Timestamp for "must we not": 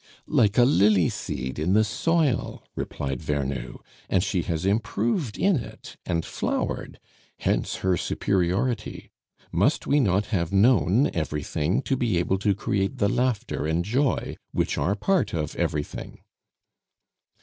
9.51-10.25